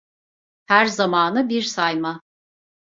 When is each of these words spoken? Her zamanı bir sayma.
Her 0.67 0.85
zamanı 0.87 1.49
bir 1.49 1.61
sayma. 1.61 2.21